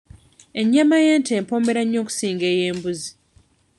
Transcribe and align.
Ennyama 0.59 0.95
y'ente 1.05 1.31
empoomera 1.39 1.81
nnyo 1.83 1.99
okusinga 2.03 2.45
ey'embuzi. 2.53 3.09